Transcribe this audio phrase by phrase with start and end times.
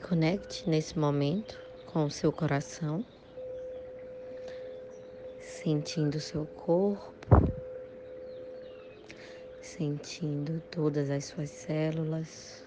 [0.00, 3.04] conecte nesse momento com o seu coração,
[5.40, 7.12] sentindo o seu corpo,
[9.60, 12.64] sentindo todas as suas células,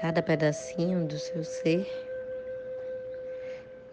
[0.00, 1.86] cada pedacinho do seu ser.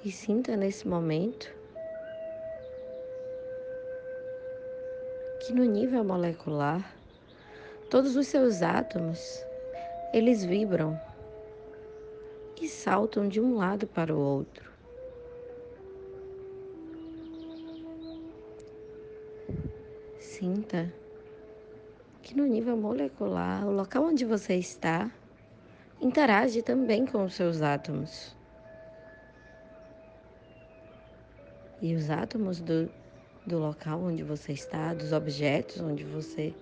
[0.03, 1.53] E sinta nesse momento
[5.39, 6.95] que no nível molecular,
[7.89, 9.43] todos os seus átomos,
[10.13, 10.99] eles vibram
[12.61, 14.71] e saltam de um lado para o outro.
[20.19, 20.93] Sinta
[22.21, 25.11] que no nível molecular, o local onde você está
[25.99, 28.35] interage também com os seus átomos.
[31.81, 32.89] E os átomos do,
[33.45, 36.53] do local onde você está, dos objetos onde você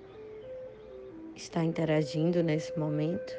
[1.35, 3.33] está interagindo nesse momento,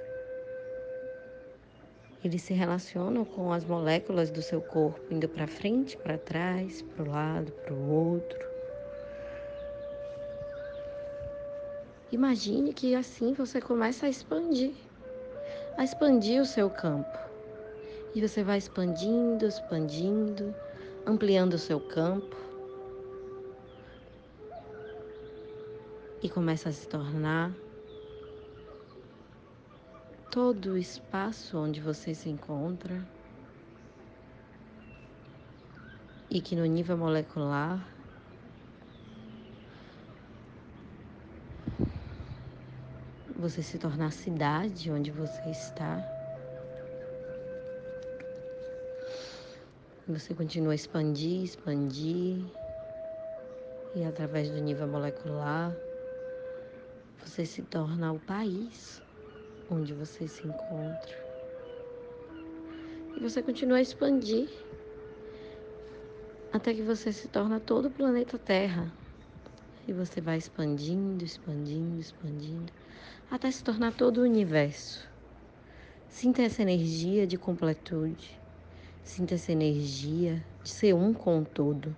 [2.22, 7.02] eles se relacionam com as moléculas do seu corpo, indo para frente, para trás, para
[7.02, 8.38] o lado, para o outro.
[12.12, 14.74] Imagine que assim você começa a expandir,
[15.78, 17.18] a expandir o seu campo.
[18.14, 20.54] E você vai expandindo, expandindo,
[21.06, 22.36] ampliando o seu campo.
[26.22, 27.54] E começa a se tornar
[30.30, 33.04] todo o espaço onde você se encontra
[36.30, 37.84] e que no nível molecular
[43.36, 45.98] você se torna a cidade onde você está.
[50.06, 52.44] Você continua a expandir, expandir,
[53.96, 55.74] e através do nível molecular,
[57.24, 59.02] você se torna o país
[59.70, 61.30] onde você se encontra.
[63.16, 64.48] E você continua a expandir
[66.52, 68.92] até que você se torna todo o planeta Terra.
[69.86, 72.72] E você vai expandindo, expandindo, expandindo,
[73.30, 75.08] até se tornar todo o universo.
[76.08, 78.38] Sinta essa energia de completude.
[79.04, 81.96] Sinta essa energia de ser um com o todo.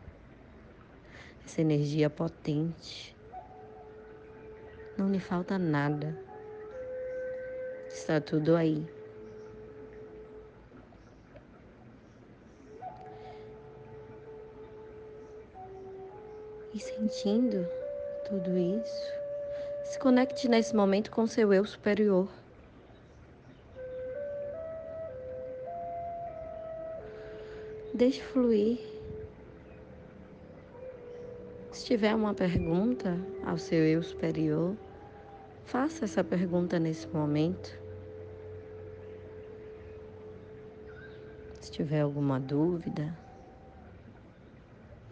[1.45, 3.17] Essa energia potente.
[4.97, 6.32] Não lhe falta nada.
[7.93, 8.85] Está tudo aí.
[16.75, 17.69] E sentindo
[18.29, 19.13] tudo isso,
[19.85, 22.29] se conecte nesse momento com seu eu superior.
[27.95, 28.79] Deixe fluir.
[31.71, 34.75] Se tiver uma pergunta ao seu eu superior,
[35.67, 37.83] faça essa pergunta nesse momento.
[41.61, 43.19] Se tiver alguma dúvida,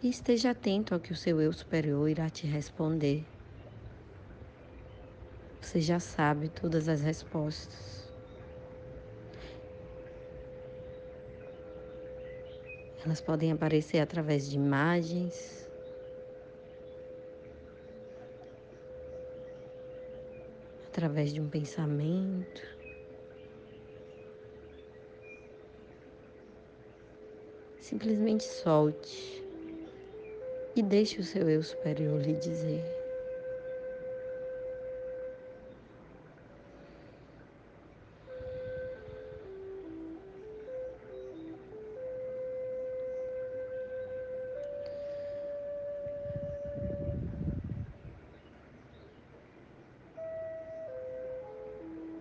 [0.01, 3.25] e esteja atento ao que o seu eu superior irá te responder.
[5.59, 8.09] Você já sabe todas as respostas.
[13.03, 15.67] Elas podem aparecer através de imagens,
[20.87, 22.80] através de um pensamento.
[27.91, 29.43] Simplesmente solte
[30.73, 32.81] e deixe o seu eu superior lhe dizer.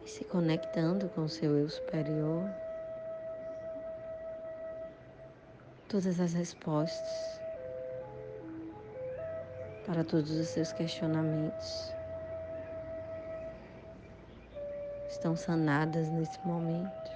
[0.05, 2.70] E se conectando com o seu eu superior.
[5.91, 7.41] Todas as respostas
[9.85, 11.93] para todos os seus questionamentos
[15.09, 17.11] estão sanadas nesse momento.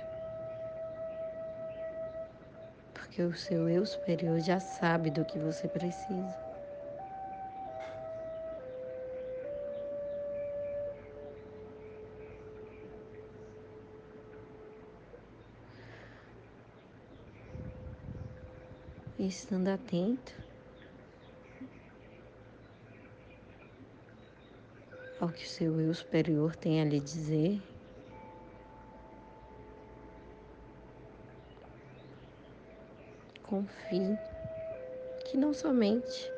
[2.93, 6.44] Porque o seu eu superior já sabe do que você precisa.
[19.27, 20.33] Estando atento
[25.21, 27.61] ao que o seu eu superior tem a lhe dizer.
[33.43, 34.19] Confie
[35.25, 36.31] que não somente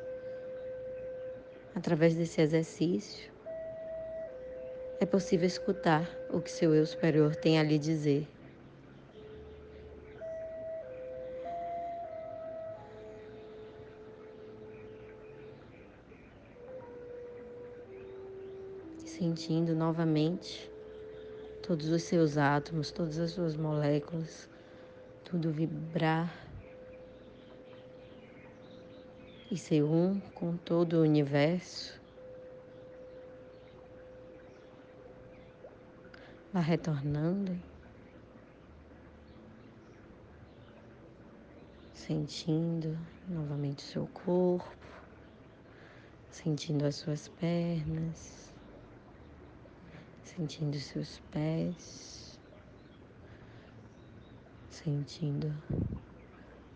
[1.75, 3.31] através desse exercício
[4.99, 8.27] é possível escutar o que seu eu superior tem a lhe dizer,
[19.17, 20.71] sentindo novamente
[21.65, 24.47] todos os seus átomos, todas as suas moléculas,
[25.25, 26.31] tudo vibrar
[29.49, 31.99] e ser um com todo o universo.
[36.53, 37.59] Vá retornando,
[41.91, 42.95] sentindo
[43.27, 44.77] novamente o seu corpo,
[46.29, 48.46] sentindo as suas pernas,
[50.37, 52.39] sentindo seus pés,
[54.69, 55.51] sentindo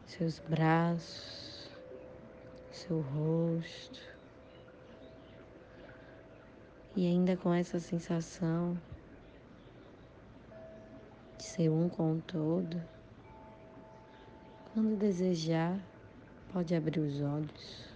[0.08, 1.70] seus braços,
[2.72, 4.02] seu rosto.
[6.96, 8.76] E ainda com essa sensação
[11.38, 12.82] de ser um com o todo,
[14.74, 15.80] quando desejar,
[16.52, 17.91] pode abrir os olhos.